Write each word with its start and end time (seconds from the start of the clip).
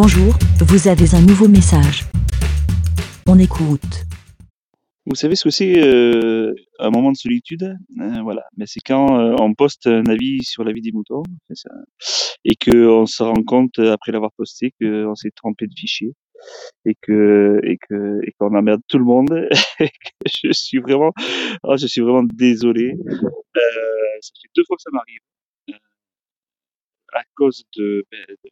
Bonjour, 0.00 0.32
vous 0.60 0.86
avez 0.86 1.12
un 1.16 1.20
nouveau 1.22 1.48
message. 1.48 2.04
On 3.26 3.36
écoute. 3.36 4.04
Vous 5.06 5.16
savez 5.16 5.34
ce 5.34 5.42
que 5.42 5.50
c'est 5.50 5.82
euh, 5.84 6.54
un 6.78 6.90
moment 6.90 7.10
de 7.10 7.16
solitude 7.16 7.74
Euh, 8.00 8.22
Voilà, 8.22 8.44
mais 8.56 8.66
c'est 8.68 8.78
quand 8.78 9.18
euh, 9.18 9.34
on 9.40 9.54
poste 9.54 9.88
un 9.88 10.06
avis 10.06 10.44
sur 10.44 10.62
la 10.62 10.70
vie 10.72 10.82
des 10.82 10.92
moutons 10.92 11.24
ça, 11.52 11.70
et 12.44 12.54
qu'on 12.54 13.06
se 13.06 13.24
rend 13.24 13.42
compte 13.42 13.76
euh, 13.80 13.92
après 13.92 14.12
l'avoir 14.12 14.30
posté 14.36 14.72
qu'on 14.80 15.16
s'est 15.16 15.32
trompé 15.34 15.66
de 15.66 15.74
fichier 15.76 16.12
et 16.84 16.94
que 17.02 17.58
et 17.64 17.76
que 17.88 18.20
et 18.24 18.30
qu'on 18.38 18.54
emmerde 18.54 18.82
tout 18.86 18.98
le 18.98 19.04
monde. 19.04 19.48
je 20.44 20.52
suis 20.52 20.78
vraiment, 20.78 21.12
ah, 21.64 21.74
je 21.76 21.88
suis 21.88 22.02
vraiment 22.02 22.22
désolé. 22.22 22.94
Ça 24.20 24.30
fait 24.42 24.48
deux 24.54 24.62
fois 24.64 24.76
que 24.76 24.82
ça 24.82 24.90
m'arrive 24.92 25.18
à 27.14 27.22
cause 27.36 27.64
de, 27.76 28.04
ben, 28.12 28.18
de- 28.28 28.50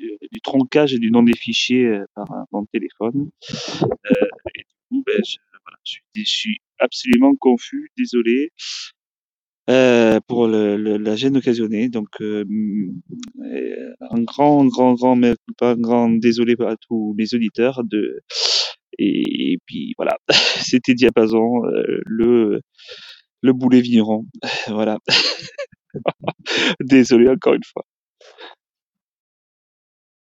du, 0.00 0.40
troncage 0.42 0.94
et 0.94 0.98
du 0.98 1.10
nom 1.10 1.22
des 1.22 1.36
fichiers 1.36 1.86
euh, 1.86 2.04
par 2.14 2.26
mon 2.52 2.64
téléphone. 2.66 3.30
Euh, 3.84 4.26
et 4.54 4.64
du 4.90 5.02
ben, 5.06 5.22
je, 5.84 5.96
suis, 6.24 6.60
absolument 6.78 7.34
confus, 7.36 7.90
désolé 7.96 8.50
euh, 9.68 10.18
pour 10.26 10.48
la 10.48 11.16
gêne 11.16 11.36
occasionnée. 11.36 11.88
Donc, 11.88 12.08
un 12.20 12.44
grand, 14.22 14.64
grand, 14.66 14.94
grand, 14.94 15.16
mea 15.16 15.34
culpa, 15.46 15.70
un 15.72 15.76
grand 15.76 16.10
désolé 16.10 16.54
à 16.60 16.76
tous 16.76 17.14
mes 17.16 17.34
auditeurs. 17.34 17.82
Et, 18.98 19.58
puis 19.66 19.94
voilà, 19.96 20.18
c'était 20.62 20.94
Diapason, 20.94 21.62
le, 22.06 22.60
le 23.42 23.52
boulet 23.52 23.80
vigneron. 23.80 24.26
Voilà, 24.68 24.98
désolé 26.80 27.28
encore 27.28 27.54
une 27.54 27.64
fois. 27.64 27.84